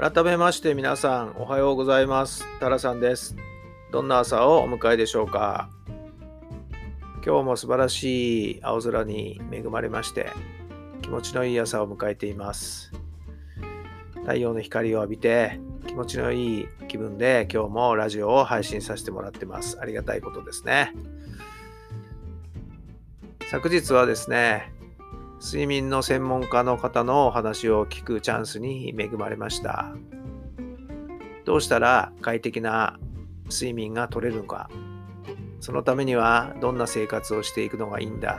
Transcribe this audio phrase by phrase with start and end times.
[0.00, 2.46] 改めまして皆さんおはようございます。
[2.58, 3.36] タラさんです。
[3.92, 5.68] どんな朝をお迎えでしょうか？
[7.22, 10.30] 今日も素晴らしい青空に恵まれまして
[11.02, 12.92] 気持ちのいい朝を迎えています。
[14.22, 19.78] 太陽の光を浴びて気持ちのいい気分で今日もラジオを配信させてもらってます。
[19.82, 20.94] ありがたいことですね。
[23.50, 24.72] 昨日はですね
[25.40, 29.94] 睡眠の専門家の方のお話を聞くチャンスに恵まれました。
[31.46, 32.98] どうしたら快適な
[33.50, 34.68] 睡眠が取れるのか、
[35.60, 38.38] そのためにはどんな生活をしていくのがいいんだ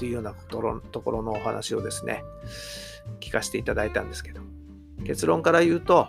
[0.00, 2.24] というようなところのお話をですね、
[3.20, 4.40] 聞かせていただいたんですけど、
[5.06, 6.08] 結論から言うと、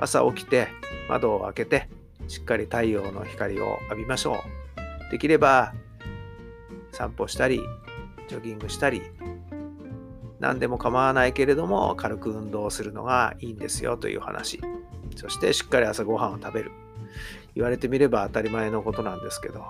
[0.00, 0.66] 朝起きて
[1.08, 1.88] 窓を開けて
[2.26, 4.42] しっかり太陽の光を浴びましょ
[5.08, 5.10] う。
[5.12, 5.74] できれば
[6.90, 7.60] 散歩したり
[8.28, 9.02] ジョギングしたり
[10.40, 14.60] 何でも構わないけれども軽く運動するのがいいんですよという話。
[15.16, 16.70] そしてしっかり朝ごはんを食べる。
[17.54, 19.58] 言われてみれば当たり前のことなんですけど。
[19.58, 19.64] や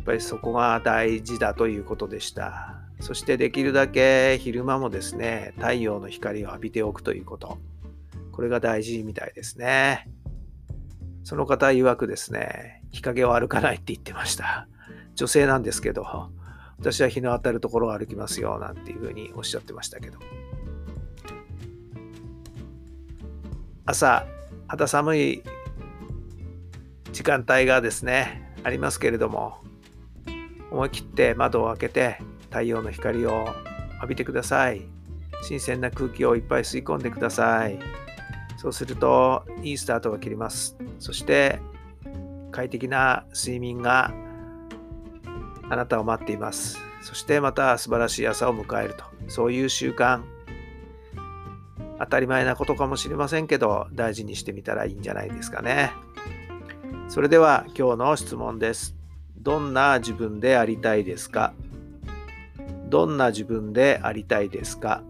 [0.00, 2.76] っぱりそこが大事だということでした。
[3.00, 7.58] そしてできるだけ昼間もですね太陽の光を浴びておくということ。
[8.32, 10.08] これが大事みたいですね。
[11.24, 14.68] その方曰くですね日陰を歩かないって言ってました。
[15.14, 16.30] 女性なんですけど。
[16.78, 20.18] 私は日の当たるところを歩きますよなんていうふうにおっしゃってましたけど。
[23.86, 24.26] 朝
[24.66, 25.42] 肌寒い
[27.12, 29.58] 時間帯がですねありますけれども
[30.72, 33.46] 思い切って窓を開けて太陽の光を
[33.96, 34.82] 浴びてください。
[35.42, 37.78] 新鮮な空気をいっぱい吸い込んでください。
[38.56, 40.76] そうするといいスタートが切ります。
[40.98, 41.60] そして
[42.50, 44.12] 快適な睡眠が
[45.68, 46.78] あなたを待っています。
[47.02, 49.04] そしてまた素晴らしい朝を迎えると。
[49.28, 50.22] そういう習慣。
[51.98, 55.92] 当たり前なことかもしれませんけど、大事にしてみたらいいんじゃないですかね。
[57.08, 58.94] それでは今日の質問です。
[59.38, 61.54] どんな自分でありたいですか？
[62.88, 65.02] どんな自分でありたいですか？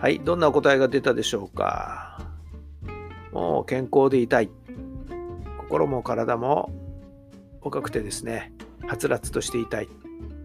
[0.00, 2.20] はい、どんなお答えが出たでしょうか？
[3.32, 4.50] もう健康でいたい。
[5.58, 6.70] 心も体も
[7.60, 8.52] 若くてですね、
[8.86, 9.88] はつらつとしていたい。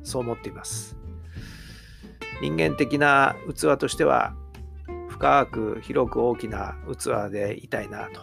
[0.01, 0.97] そう思っています。
[2.41, 4.33] 人間的な器としては、
[5.07, 8.21] 深く広く大きな器でいたいなと。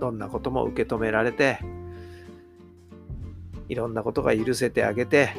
[0.00, 1.58] どんなことも受け止められて、
[3.68, 5.36] いろんなことが許せてあげて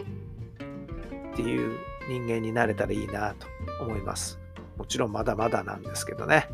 [1.34, 3.47] っていう人間になれたらいいなと
[3.84, 4.40] 思います。
[4.81, 6.47] もちろんまだまだなんですけどね。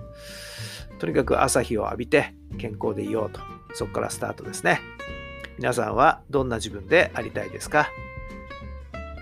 [0.99, 3.39] とにかく朝日を浴びて健康でいようと。
[3.73, 4.81] そこからスタートですね。
[5.57, 7.87] 皆さんはどんな自分でありたいですか？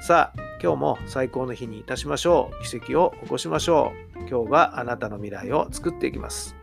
[0.01, 2.63] さあ、今日も最高の日にいたしましょう。
[2.67, 4.27] 奇跡を起こしましょう。
[4.27, 6.55] 今日があなたの未来を作っていきます。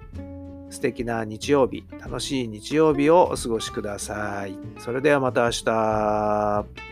[0.71, 4.59] 素敵な日曜日、楽しい日曜日をお過ごしください。
[4.79, 6.92] それではまた明日。